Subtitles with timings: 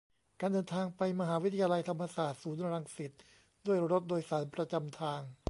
[0.39, 3.11] การเดินทางไปมหาวิทยาลัยธรรมศาสตร์ ศูนย์รังสิต
[3.65, 5.21] ด้วยรถโดยสารประจำทาง